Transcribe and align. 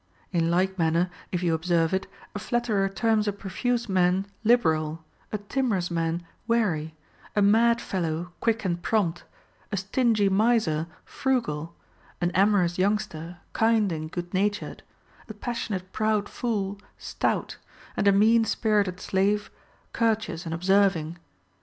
* 0.19 0.21
In 0.31 0.49
like 0.49 0.79
manner, 0.79 1.11
if 1.31 1.43
you 1.43 1.53
observe 1.53 1.93
it, 1.93 2.07
a 2.33 2.39
flatterer 2.39 2.89
terms 2.89 3.27
a 3.27 3.31
profuse 3.31 3.87
man 3.87 4.25
liberal, 4.43 5.05
a 5.31 5.37
timorous 5.37 5.91
man 5.91 6.25
wary, 6.47 6.95
a 7.35 7.41
mad 7.43 7.79
fellow 7.79 8.33
quick 8.39 8.65
and 8.65 8.81
prompt, 8.81 9.25
a 9.71 9.77
stingy 9.77 10.27
miser 10.27 10.87
frugal, 11.05 11.75
an 12.19 12.31
amorous 12.31 12.79
youngster 12.79 13.37
kind 13.53 13.91
and 13.91 14.11
good 14.11 14.33
natured, 14.33 14.81
a 15.29 15.35
passionate 15.35 15.91
proud 15.93 16.27
fool 16.27 16.79
stout, 16.97 17.57
and 17.95 18.07
a 18.07 18.11
mean 18.11 18.43
spirited 18.43 18.99
slave 18.99 19.51
courteous 19.93 20.47
and 20.47 20.55
observing. 20.55 21.19